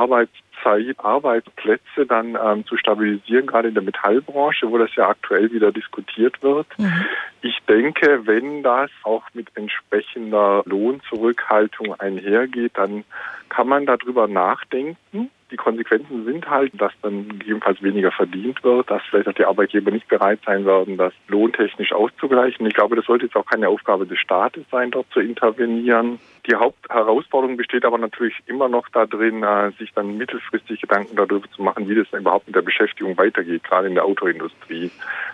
Arbeitsplätze 0.64 2.06
dann 2.06 2.38
ähm, 2.42 2.66
zu 2.66 2.76
stabilisieren, 2.76 3.46
gerade 3.46 3.68
in 3.68 3.74
der 3.74 3.82
Metallbranche, 3.82 4.70
wo 4.70 4.78
das 4.78 4.94
ja 4.96 5.08
aktuell 5.08 5.52
wieder 5.52 5.72
diskutiert 5.72 6.42
wird. 6.42 6.66
Mhm. 6.78 7.04
Ich 7.42 7.58
denke, 7.68 8.26
wenn 8.26 8.62
das 8.62 8.90
auch 9.02 9.24
mit 9.34 9.48
entsprechender 9.54 10.62
Lohnzurückhaltung 10.64 11.94
einhergeht, 12.00 12.72
dann 12.74 13.04
kann 13.48 13.68
man 13.68 13.86
darüber 13.86 14.26
nachdenken. 14.26 15.30
Die 15.50 15.56
Konsequenzen 15.56 16.24
sind 16.24 16.48
halt, 16.50 16.72
dass 16.80 16.92
dann 17.02 17.28
gegebenenfalls 17.28 17.80
weniger 17.82 18.10
verdient 18.10 18.64
wird, 18.64 18.90
dass 18.90 19.02
vielleicht 19.08 19.28
auch 19.28 19.34
die 19.34 19.44
Arbeitgeber 19.44 19.90
nicht 19.90 20.08
bereit 20.08 20.40
sein 20.44 20.64
werden, 20.64 20.96
das 20.96 21.12
lohntechnisch 21.28 21.92
auszugleichen. 21.92 22.66
Ich 22.66 22.74
glaube, 22.74 22.96
das 22.96 23.04
sollte 23.04 23.26
jetzt 23.26 23.36
auch 23.36 23.46
keine 23.46 23.68
Aufgabe 23.68 24.06
des 24.06 24.18
Staates 24.18 24.64
sein, 24.70 24.90
dort 24.90 25.06
zu 25.12 25.20
intervenieren. 25.20 26.18
Die 26.48 26.56
Hauptherausforderung 26.56 27.56
besteht 27.56 27.84
aber 27.84 27.98
natürlich 27.98 28.34
immer 28.46 28.68
noch 28.68 28.88
darin, 28.88 29.42
äh, 29.42 29.70
sich 29.78 29.92
dann 29.92 30.16
mittelfristig 30.16 30.53
Gedanken 30.80 31.16
darüber 31.16 31.50
zu 31.50 31.62
machen, 31.62 31.88
wie 31.88 31.94
das 31.94 32.06
überhaupt 32.12 32.46
mit 32.46 32.56
der 32.56 32.62
Beschäftigung 32.62 33.16
weitergeht, 33.16 33.64
gerade 33.64 33.88
in 33.88 33.94
der 33.94 34.04
Autoindustrie. 34.04 34.90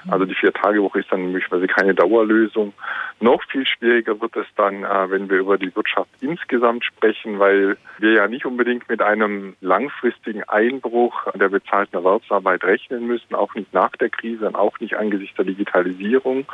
Also 0.09 0.25
die 0.25 0.35
Vier-Tage-Woche 0.35 1.01
ist 1.01 1.13
dann 1.13 1.33
möglicherweise 1.33 1.67
keine 1.67 1.95
Dauerlösung. 1.95 2.73
Noch 3.21 3.43
viel 3.51 3.67
schwieriger 3.67 4.21
wird 4.21 4.37
es 4.37 4.47
dann, 4.57 4.85
äh, 4.85 5.11
wenn 5.11 5.29
wir 5.29 5.39
über 5.39 5.59
die 5.59 5.75
Wirtschaft 5.75 6.11
insgesamt 6.21 6.85
sprechen, 6.85 7.39
weil 7.39 7.77
wir 7.99 8.13
ja 8.13 8.29
nicht 8.29 8.47
unbedingt 8.47 8.89
mit 8.89 9.03
einem 9.03 9.55
langfristigen 9.61 10.43
Einbruch 10.45 11.27
der 11.35 11.49
bezahlten 11.49 11.97
Erwerbsarbeit 11.97 12.65
rechnen 12.65 13.07
müssen, 13.07 13.35
auch 13.35 13.55
nicht 13.55 13.73
nach 13.75 13.93
der 13.97 14.09
Krise 14.09 14.47
und 14.47 14.57
auch 14.57 14.79
nicht 14.81 14.97
angesichts 14.97 15.37
der 15.37 15.45
Digitalisierung 15.45 16.47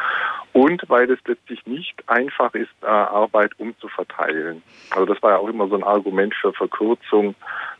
und 0.52 0.82
weil 0.88 1.10
es 1.10 1.18
letztlich 1.26 1.66
nicht 1.66 2.02
einfach 2.08 2.54
ist, 2.54 2.70
äh, 2.82 2.86
Arbeit 2.86 3.52
umzuverteilen. 3.58 4.62
Also 4.90 5.06
das 5.06 5.22
war 5.22 5.32
ja 5.32 5.36
auch 5.38 5.48
immer 5.48 5.68
so 5.68 5.76
ein 5.76 5.84
Argument 5.84 6.34
für 6.34 6.52
Verkürzung, 6.52 7.34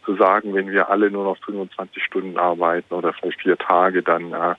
zu 0.07 0.15
sagen, 0.17 0.55
wenn 0.55 0.71
wir 0.71 0.89
alle 0.89 1.11
nur 1.11 1.25
noch 1.25 1.37
25 1.45 2.03
Stunden 2.03 2.39
arbeiten 2.39 2.95
oder 2.95 3.13
vielleicht 3.13 3.43
vier 3.43 3.59
Tage, 3.59 4.03
dann 4.03 4.33
äh, 4.33 4.55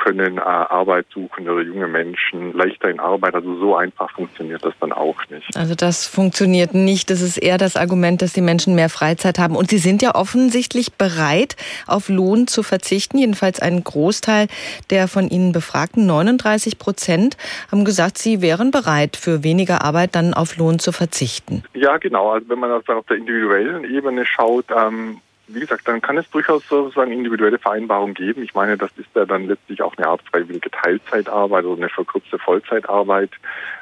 können 0.00 0.38
äh, 0.38 0.40
Arbeitssuchende 0.40 1.52
oder 1.52 1.62
junge 1.62 1.86
Menschen 1.86 2.52
leichter 2.52 2.88
in 2.88 3.00
Arbeit. 3.00 3.34
Also 3.34 3.56
so 3.58 3.76
einfach 3.76 4.10
funktioniert 4.12 4.64
das 4.64 4.74
dann 4.80 4.92
auch 4.92 5.16
nicht. 5.28 5.56
Also 5.56 5.74
das 5.74 6.06
funktioniert 6.06 6.74
nicht. 6.74 7.10
Das 7.10 7.20
ist 7.20 7.36
eher 7.36 7.58
das 7.58 7.76
Argument, 7.76 8.22
dass 8.22 8.32
die 8.32 8.40
Menschen 8.40 8.74
mehr 8.74 8.88
Freizeit 8.88 9.38
haben. 9.38 9.56
Und 9.56 9.70
sie 9.70 9.78
sind 9.78 10.02
ja 10.02 10.14
offensichtlich 10.14 10.94
bereit, 10.94 11.56
auf 11.86 12.08
Lohn 12.08 12.46
zu 12.46 12.62
verzichten. 12.62 13.18
Jedenfalls 13.18 13.60
ein 13.60 13.84
Großteil 13.84 14.48
der 14.88 15.06
von 15.06 15.28
Ihnen 15.28 15.52
befragten 15.52 16.06
39 16.06 16.78
Prozent 16.78 17.36
haben 17.70 17.84
gesagt, 17.84 18.18
sie 18.18 18.40
wären 18.40 18.70
bereit, 18.70 19.16
für 19.16 19.44
weniger 19.44 19.82
Arbeit 19.84 20.14
dann 20.14 20.34
auf 20.34 20.56
Lohn 20.56 20.78
zu 20.78 20.92
verzichten. 20.92 21.62
Ja, 21.74 21.98
genau. 21.98 22.30
Also 22.30 22.48
wenn 22.48 22.58
man 22.58 22.72
auf 22.72 22.84
der 22.86 23.16
individuellen 23.16 23.84
Ebene 23.84 24.24
schaut, 24.24 24.66
ähm, 24.70 25.20
wie 25.54 25.60
gesagt, 25.60 25.86
dann 25.86 26.00
kann 26.00 26.18
es 26.18 26.30
durchaus 26.30 26.66
sozusagen 26.68 27.12
individuelle 27.12 27.58
Vereinbarungen 27.58 28.14
geben. 28.14 28.42
Ich 28.42 28.54
meine, 28.54 28.76
das 28.76 28.90
ist 28.96 29.08
ja 29.14 29.24
dann 29.24 29.46
letztlich 29.46 29.82
auch 29.82 29.96
eine 29.96 30.06
Art 30.06 30.22
freiwillige 30.30 30.70
Teilzeitarbeit 30.70 31.64
oder 31.64 31.82
eine 31.82 31.88
verkürzte 31.88 32.38
Vollzeitarbeit. 32.38 33.30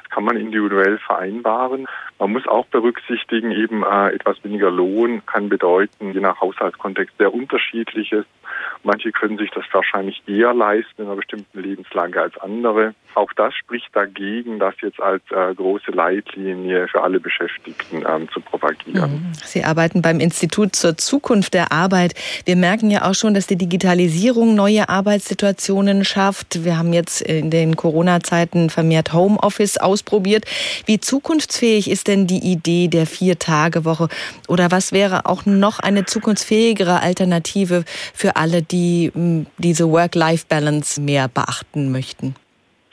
Kann 0.09 0.23
man 0.23 0.37
individuell 0.37 0.97
vereinbaren. 0.97 1.87
Man 2.17 2.31
muss 2.31 2.47
auch 2.47 2.65
berücksichtigen, 2.67 3.51
eben 3.51 3.83
äh, 3.83 4.09
etwas 4.09 4.43
weniger 4.43 4.71
Lohn 4.71 5.21
kann 5.25 5.49
bedeuten, 5.49 6.13
je 6.13 6.19
nach 6.19 6.41
Haushaltskontext 6.41 7.17
sehr 7.17 7.33
unterschiedliches. 7.33 8.25
Manche 8.83 9.11
können 9.11 9.37
sich 9.37 9.51
das 9.51 9.65
wahrscheinlich 9.71 10.21
eher 10.25 10.53
leisten 10.53 11.01
in 11.01 11.07
einer 11.07 11.15
bestimmten 11.15 11.61
Lebenslage 11.61 12.21
als 12.21 12.37
andere. 12.37 12.93
Auch 13.15 13.33
das 13.33 13.53
spricht 13.55 13.93
dagegen, 13.93 14.59
das 14.59 14.75
jetzt 14.81 15.01
als 15.01 15.21
äh, 15.31 15.53
große 15.53 15.91
Leitlinie 15.91 16.87
für 16.87 17.01
alle 17.01 17.19
Beschäftigten 17.19 18.03
ähm, 18.07 18.29
zu 18.29 18.39
propagieren. 18.39 19.11
Mhm. 19.11 19.33
Sie 19.33 19.63
arbeiten 19.63 20.01
beim 20.01 20.19
Institut 20.19 20.75
zur 20.75 20.97
Zukunft 20.97 21.53
der 21.53 21.71
Arbeit. 21.71 22.13
Wir 22.45 22.55
merken 22.55 22.89
ja 22.89 23.09
auch 23.09 23.15
schon, 23.15 23.33
dass 23.33 23.47
die 23.47 23.57
Digitalisierung 23.57 24.55
neue 24.55 24.87
Arbeitssituationen 24.87 26.05
schafft. 26.05 26.63
Wir 26.63 26.77
haben 26.77 26.93
jetzt 26.93 27.21
in 27.21 27.49
den 27.49 27.75
Corona-Zeiten 27.75 28.69
vermehrt 28.69 29.11
Homeoffice 29.11 29.77
ausprobiert. 29.99 30.45
Wie 30.85 30.99
zukunftsfähig 30.99 31.89
ist 31.89 32.07
denn 32.07 32.27
die 32.27 32.39
Idee 32.39 32.87
der 32.87 33.05
Vier-Tage-Woche? 33.05 34.07
Oder 34.47 34.71
was 34.71 34.91
wäre 34.91 35.25
auch 35.25 35.45
noch 35.45 35.79
eine 35.79 36.05
zukunftsfähigere 36.05 37.01
Alternative 37.01 37.83
für 38.13 38.35
alle, 38.35 38.61
die 38.61 39.11
diese 39.57 39.89
Work-Life-Balance 39.89 41.01
mehr 41.01 41.27
beachten 41.27 41.91
möchten? 41.91 42.35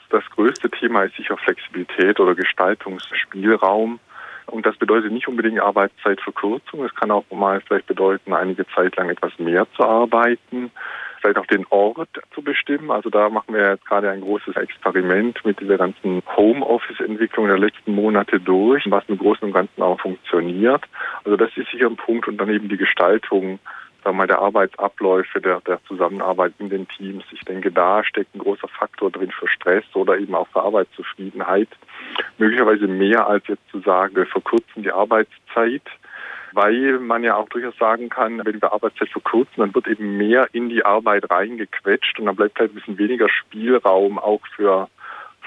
Das 0.09 0.23
größte 0.35 0.69
Thema 0.69 1.03
ist 1.03 1.15
sicher 1.15 1.37
Flexibilität 1.37 2.19
oder 2.19 2.35
Gestaltungsspielraum. 2.35 3.99
Und 4.47 4.65
das 4.65 4.77
bedeutet 4.77 5.11
nicht 5.11 5.27
unbedingt 5.27 5.59
Arbeitszeitverkürzung. 5.59 6.85
Es 6.85 6.95
kann 6.95 7.11
auch 7.11 7.25
mal 7.31 7.61
vielleicht 7.67 7.87
bedeuten, 7.87 8.33
einige 8.33 8.65
Zeit 8.67 8.95
lang 8.95 9.09
etwas 9.09 9.37
mehr 9.39 9.67
zu 9.75 9.83
arbeiten, 9.83 10.71
vielleicht 11.27 11.39
auch 11.39 11.45
den 11.45 11.65
Ort 11.69 12.09
zu 12.33 12.41
bestimmen. 12.41 12.91
Also 12.91 13.09
da 13.09 13.29
machen 13.29 13.53
wir 13.53 13.71
jetzt 13.71 13.85
gerade 13.85 14.09
ein 14.09 14.21
großes 14.21 14.55
Experiment 14.55 15.43
mit 15.45 15.59
dieser 15.59 15.77
ganzen 15.77 16.23
Homeoffice-Entwicklung 16.35 17.47
der 17.47 17.59
letzten 17.59 17.93
Monate 17.93 18.39
durch, 18.39 18.89
was 18.89 19.03
im 19.07 19.17
Großen 19.17 19.43
und 19.43 19.53
Ganzen 19.53 19.81
auch 19.81 19.99
funktioniert. 19.99 20.83
Also 21.23 21.35
das 21.37 21.49
ist 21.55 21.69
sicher 21.71 21.87
ein 21.87 21.97
Punkt 21.97 22.27
und 22.27 22.37
dann 22.37 22.49
eben 22.49 22.69
die 22.69 22.77
Gestaltung 22.77 23.59
mal, 24.13 24.25
der 24.25 24.39
Arbeitsabläufe, 24.39 25.41
der, 25.41 25.59
der 25.67 25.83
Zusammenarbeit 25.83 26.53
in 26.59 26.69
den 26.69 26.87
Teams. 26.87 27.25
Ich 27.31 27.41
denke, 27.41 27.73
da 27.73 28.05
steckt 28.05 28.33
ein 28.35 28.39
großer 28.39 28.69
Faktor 28.69 29.11
drin 29.11 29.31
für 29.31 29.49
Stress 29.49 29.83
oder 29.95 30.17
eben 30.17 30.33
auch 30.33 30.47
für 30.47 30.61
Arbeitszufriedenheit. 30.61 31.67
Möglicherweise 32.37 32.87
mehr 32.87 33.27
als 33.27 33.45
jetzt 33.47 33.69
zu 33.69 33.79
sagen, 33.81 34.15
wir 34.15 34.25
verkürzen 34.25 34.83
die 34.83 34.93
Arbeitszeit 34.93 35.81
weil 36.53 36.99
man 36.99 37.23
ja 37.23 37.35
auch 37.35 37.49
durchaus 37.49 37.77
sagen 37.77 38.09
kann, 38.09 38.41
wenn 38.45 38.61
wir 38.61 38.73
Arbeitszeit 38.73 39.09
verkürzen, 39.09 39.55
dann 39.57 39.75
wird 39.75 39.87
eben 39.87 40.17
mehr 40.17 40.47
in 40.53 40.69
die 40.69 40.85
Arbeit 40.85 41.29
reingequetscht 41.29 42.19
und 42.19 42.25
dann 42.25 42.35
bleibt 42.35 42.59
halt 42.59 42.71
ein 42.71 42.75
bisschen 42.75 42.97
weniger 42.97 43.29
Spielraum 43.29 44.19
auch 44.19 44.41
für 44.55 44.87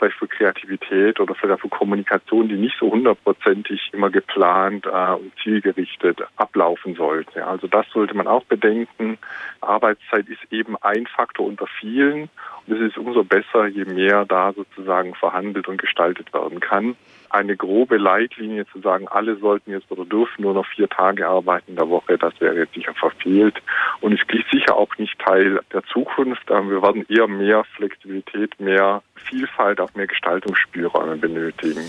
vielleicht 0.00 0.18
für 0.18 0.28
Kreativität 0.28 1.20
oder 1.20 1.34
vielleicht 1.34 1.60
für 1.60 1.68
Kommunikation, 1.68 2.48
die 2.48 2.56
nicht 2.56 2.76
so 2.80 2.90
hundertprozentig 2.90 3.90
immer 3.92 4.10
geplant 4.10 4.86
äh, 4.86 5.12
und 5.12 5.32
zielgerichtet 5.42 6.22
ablaufen 6.36 6.94
sollte. 6.94 7.46
Also 7.46 7.68
das 7.68 7.86
sollte 7.92 8.14
man 8.14 8.26
auch 8.26 8.44
bedenken. 8.44 9.18
Arbeitszeit 9.60 10.26
ist 10.28 10.40
eben 10.50 10.76
ein 10.80 11.06
Faktor 11.06 11.46
unter 11.46 11.66
vielen 11.66 12.30
und 12.66 12.76
es 12.76 12.80
ist 12.80 12.98
umso 12.98 13.24
besser, 13.24 13.66
je 13.66 13.84
mehr 13.84 14.24
da 14.24 14.52
sozusagen 14.54 15.14
verhandelt 15.14 15.68
und 15.68 15.80
gestaltet 15.80 16.32
werden 16.32 16.60
kann 16.60 16.96
eine 17.30 17.56
grobe 17.56 17.96
Leitlinie 17.96 18.66
zu 18.66 18.80
sagen, 18.80 19.08
alle 19.08 19.36
sollten 19.36 19.70
jetzt 19.70 19.90
oder 19.90 20.04
dürfen 20.04 20.42
nur 20.42 20.54
noch 20.54 20.66
vier 20.66 20.88
Tage 20.88 21.26
arbeiten 21.26 21.70
in 21.70 21.76
der 21.76 21.88
Woche, 21.88 22.18
das 22.18 22.38
wäre 22.40 22.56
jetzt 22.56 22.74
sicher 22.74 22.94
verfehlt 22.94 23.62
und 24.00 24.12
ist 24.12 24.26
sicher 24.50 24.76
auch 24.76 24.96
nicht 24.98 25.18
Teil 25.18 25.60
der 25.72 25.84
Zukunft. 25.84 26.48
Wir 26.48 26.82
werden 26.82 27.06
eher 27.08 27.28
mehr 27.28 27.64
Flexibilität, 27.76 28.58
mehr 28.58 29.02
Vielfalt, 29.14 29.80
auch 29.80 29.94
mehr 29.94 30.06
Gestaltungsspielräume 30.06 31.16
benötigen. 31.16 31.84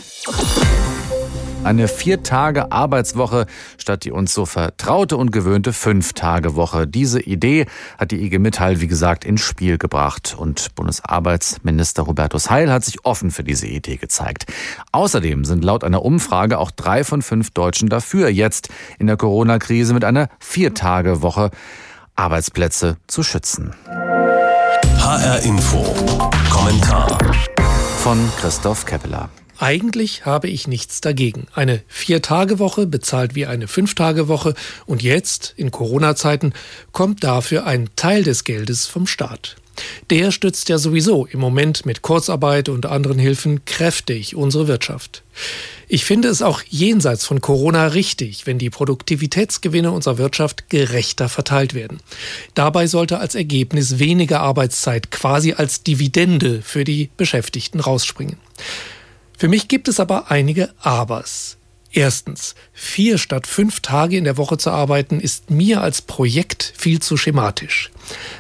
Eine 1.64 1.88
Vier-Tage-Arbeitswoche 1.88 3.46
statt 3.78 4.04
die 4.04 4.12
uns 4.12 4.34
so 4.34 4.46
vertraute 4.46 5.16
und 5.16 5.32
gewöhnte 5.32 5.74
Fünf-Tage-Woche. 5.74 6.88
Diese 6.88 7.22
Idee 7.22 7.68
hat 8.00 8.12
die 8.12 8.24
IG 8.24 8.40
Metall, 8.40 8.82
wie 8.82 8.88
gesagt, 8.88 9.24
ins 9.26 9.42
Spiel 9.42 9.78
gebracht. 9.78 10.36
Und 10.38 10.74
Bundesarbeitsminister 10.76 12.08
Hubertus 12.08 12.50
Heil 12.50 12.72
hat 12.72 12.84
sich 12.84 13.06
offen 13.06 13.30
für 13.30 13.44
diese 13.44 13.68
Idee 13.68 13.98
gezeigt. 13.98 14.46
Außerdem 14.92 15.46
sind 15.46 15.64
laut 15.64 15.84
einer 15.84 16.04
Umfrage 16.04 16.58
auch 16.58 16.72
drei 16.72 17.04
von 17.04 17.22
fünf 17.22 17.52
Deutschen 17.52 17.90
dafür, 17.90 18.30
jetzt 18.30 18.70
in 18.98 19.06
der 19.08 19.18
Corona-Krise 19.18 19.94
mit 19.94 20.04
einer 20.04 20.30
Vier-Tage-Woche 20.40 21.52
Arbeitsplätze 22.16 22.98
zu 23.08 23.22
schützen. 23.22 23.76
HR 25.00 25.40
Info. 25.44 25.86
Kommentar. 26.50 27.18
Von 28.00 28.18
Christoph 28.40 28.86
Keppeler. 28.86 29.30
Eigentlich 29.62 30.26
habe 30.26 30.48
ich 30.48 30.68
nichts 30.68 31.02
dagegen. 31.02 31.46
Eine 31.54 31.84
Vier-Tage-Woche 31.88 32.88
bezahlt 32.88 33.36
wie 33.36 33.46
eine 33.46 33.68
Fünf-Tage-Woche 33.68 34.56
und 34.88 35.04
jetzt, 35.04 35.54
in 35.56 35.70
Corona-Zeiten, 35.70 36.54
kommt 36.92 37.24
dafür 37.24 37.68
ein 37.68 37.90
Teil 37.96 38.24
des 38.24 38.44
Geldes 38.44 38.88
vom 38.88 39.06
Staat. 39.06 39.58
Der 40.10 40.32
stützt 40.32 40.68
ja 40.70 40.80
sowieso 40.80 41.28
im 41.28 41.40
Moment 41.40 41.86
mit 41.86 42.02
Kurzarbeit 42.02 42.70
und 42.70 42.88
anderen 42.88 43.20
Hilfen 43.20 43.64
kräftig 43.66 44.36
unsere 44.36 44.68
Wirtschaft. 44.68 45.22
Ich 45.88 46.06
finde 46.06 46.30
es 46.30 46.42
auch 46.42 46.64
jenseits 46.68 47.24
von 47.24 47.40
Corona 47.40 47.86
richtig, 47.86 48.48
wenn 48.48 48.58
die 48.58 48.72
Produktivitätsgewinne 48.72 49.92
unserer 49.92 50.18
Wirtschaft 50.18 50.72
gerechter 50.72 51.30
verteilt 51.30 51.76
werden. 51.76 52.00
Dabei 52.56 52.88
sollte 52.88 53.20
als 53.20 53.36
Ergebnis 53.36 54.00
weniger 54.00 54.40
Arbeitszeit 54.40 55.12
quasi 55.12 55.54
als 55.54 55.84
Dividende 55.84 56.64
für 56.64 56.84
die 56.84 57.12
Beschäftigten 57.16 57.80
rausspringen. 57.80 58.38
Für 59.42 59.48
mich 59.48 59.68
gibt 59.68 59.88
es 59.88 60.00
aber 60.00 60.30
einige 60.30 60.70
Abers. 60.82 61.58
Erstens, 61.92 62.54
vier 62.74 63.18
statt 63.18 63.48
fünf 63.48 63.80
Tage 63.80 64.16
in 64.16 64.24
der 64.24 64.38
Woche 64.38 64.60
zu 64.60 64.70
arbeiten, 64.70 65.20
ist 65.20 65.50
mir 65.50 65.82
als 65.82 66.04
Projekt 66.04 66.74
viel 66.78 67.00
zu 67.00 67.18
schematisch. 67.18 67.90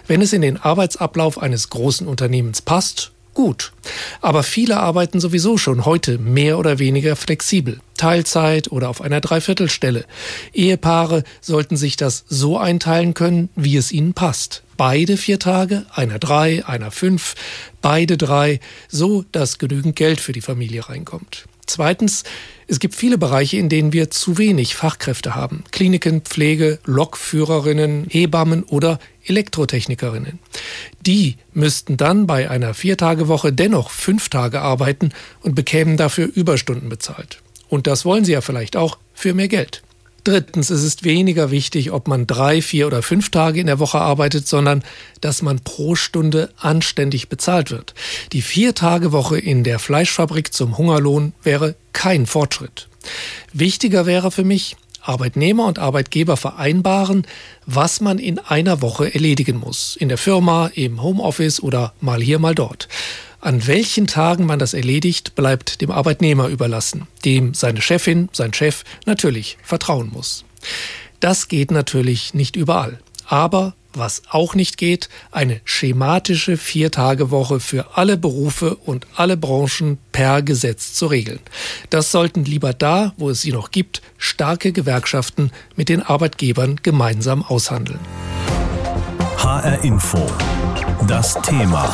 Wenn 0.05 0.21
es 0.21 0.31
in 0.31 0.43
den 0.43 0.57
Arbeitsablauf 0.57 1.41
eines 1.41 1.71
großen 1.71 2.07
Unternehmens 2.07 2.61
passt, 2.61 3.13
gut. 3.33 3.73
Aber 4.21 4.43
viele 4.43 4.79
arbeiten 4.79 5.19
sowieso 5.19 5.57
schon 5.57 5.85
heute 5.85 6.19
mehr 6.19 6.59
oder 6.59 6.77
weniger 6.77 7.15
flexibel, 7.15 7.79
Teilzeit 7.97 8.71
oder 8.71 8.87
auf 8.87 9.01
einer 9.01 9.21
Dreiviertelstelle. 9.21 10.05
Ehepaare 10.53 11.23
sollten 11.41 11.77
sich 11.77 11.95
das 11.95 12.25
so 12.27 12.59
einteilen 12.59 13.15
können, 13.15 13.49
wie 13.55 13.75
es 13.75 13.91
ihnen 13.91 14.13
passt. 14.13 14.61
Beide 14.81 15.15
vier 15.15 15.37
Tage, 15.37 15.85
einer 15.93 16.17
drei, 16.17 16.65
einer 16.65 16.89
fünf, 16.89 17.35
beide 17.83 18.17
drei, 18.17 18.59
so 18.87 19.23
dass 19.31 19.59
genügend 19.59 19.95
Geld 19.95 20.19
für 20.19 20.31
die 20.31 20.41
Familie 20.41 20.89
reinkommt. 20.89 21.45
Zweitens, 21.67 22.23
es 22.65 22.79
gibt 22.79 22.95
viele 22.95 23.19
Bereiche, 23.19 23.57
in 23.57 23.69
denen 23.69 23.93
wir 23.93 24.09
zu 24.09 24.39
wenig 24.39 24.73
Fachkräfte 24.73 25.35
haben. 25.35 25.63
Kliniken, 25.69 26.21
Pflege, 26.21 26.79
Lokführerinnen, 26.83 28.07
Hebammen 28.09 28.63
oder 28.63 28.97
Elektrotechnikerinnen. 29.23 30.39
Die 31.05 31.35
müssten 31.53 31.97
dann 31.97 32.25
bei 32.25 32.49
einer 32.49 32.73
Viertagewoche 32.73 33.53
dennoch 33.53 33.91
fünf 33.91 34.29
Tage 34.29 34.61
arbeiten 34.61 35.11
und 35.41 35.53
bekämen 35.53 35.95
dafür 35.95 36.27
Überstunden 36.33 36.89
bezahlt. 36.89 37.37
Und 37.69 37.85
das 37.85 38.03
wollen 38.03 38.25
sie 38.25 38.31
ja 38.31 38.41
vielleicht 38.41 38.75
auch 38.75 38.97
für 39.13 39.35
mehr 39.35 39.47
Geld. 39.47 39.83
Drittens, 40.23 40.69
es 40.69 40.83
ist 40.83 41.03
weniger 41.03 41.49
wichtig, 41.49 41.91
ob 41.91 42.07
man 42.07 42.27
drei, 42.27 42.61
vier 42.61 42.85
oder 42.85 43.01
fünf 43.01 43.31
Tage 43.31 43.59
in 43.59 43.65
der 43.65 43.79
Woche 43.79 43.99
arbeitet, 43.99 44.47
sondern 44.47 44.83
dass 45.19 45.41
man 45.41 45.59
pro 45.59 45.95
Stunde 45.95 46.51
anständig 46.57 47.27
bezahlt 47.27 47.71
wird. 47.71 47.95
Die 48.31 48.43
Vier-Tage-Woche 48.43 49.39
in 49.39 49.63
der 49.63 49.79
Fleischfabrik 49.79 50.53
zum 50.53 50.77
Hungerlohn 50.77 51.33
wäre 51.41 51.75
kein 51.93 52.27
Fortschritt. 52.27 52.87
Wichtiger 53.51 54.05
wäre 54.05 54.29
für 54.29 54.43
mich, 54.43 54.75
Arbeitnehmer 55.01 55.65
und 55.65 55.79
Arbeitgeber 55.79 56.37
vereinbaren, 56.37 57.25
was 57.65 58.01
man 58.01 58.19
in 58.19 58.37
einer 58.37 58.83
Woche 58.83 59.11
erledigen 59.13 59.57
muss. 59.57 59.95
In 59.95 60.09
der 60.09 60.19
Firma, 60.19 60.69
im 60.75 61.01
Homeoffice 61.01 61.61
oder 61.61 61.93
mal 61.99 62.21
hier, 62.21 62.37
mal 62.37 62.53
dort. 62.53 62.87
An 63.41 63.65
welchen 63.65 64.05
Tagen 64.05 64.45
man 64.45 64.59
das 64.59 64.75
erledigt, 64.75 65.33
bleibt 65.33 65.81
dem 65.81 65.89
Arbeitnehmer 65.89 66.47
überlassen, 66.47 67.07
dem 67.25 67.55
seine 67.55 67.81
Chefin, 67.81 68.29
sein 68.31 68.53
Chef 68.53 68.83
natürlich 69.07 69.57
vertrauen 69.63 70.11
muss. 70.13 70.45
Das 71.19 71.47
geht 71.47 71.71
natürlich 71.71 72.35
nicht 72.35 72.55
überall. 72.55 72.99
Aber 73.25 73.73
was 73.93 74.21
auch 74.29 74.53
nicht 74.53 74.77
geht, 74.77 75.09
eine 75.31 75.59
schematische 75.65 76.55
Viertagewoche 76.55 77.59
für 77.59 77.97
alle 77.97 78.15
Berufe 78.15 78.75
und 78.75 79.07
alle 79.15 79.37
Branchen 79.37 79.97
per 80.11 80.43
Gesetz 80.43 80.93
zu 80.93 81.07
regeln. 81.07 81.39
Das 81.89 82.11
sollten 82.11 82.45
lieber 82.45 82.73
da, 82.73 83.13
wo 83.17 83.31
es 83.31 83.41
sie 83.41 83.51
noch 83.51 83.71
gibt, 83.71 84.03
starke 84.17 84.71
Gewerkschaften 84.71 85.51
mit 85.75 85.89
den 85.89 86.03
Arbeitgebern 86.03 86.79
gemeinsam 86.83 87.43
aushandeln. 87.43 87.99
HR 89.37 89.83
Info. 89.83 90.25
Das 91.07 91.33
Thema. 91.41 91.93